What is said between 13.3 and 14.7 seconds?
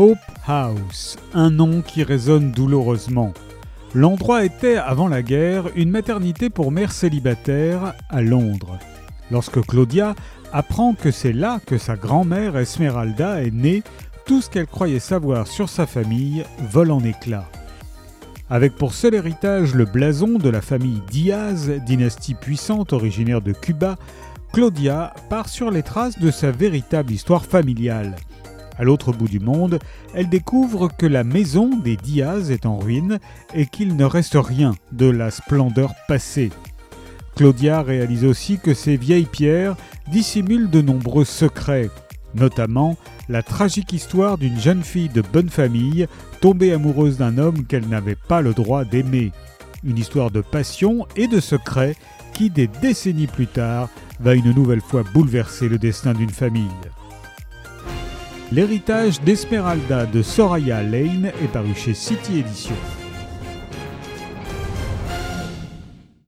est née, tout ce qu'elle